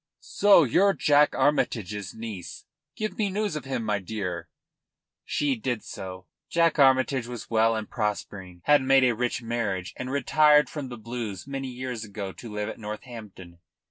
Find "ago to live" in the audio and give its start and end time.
12.03-12.67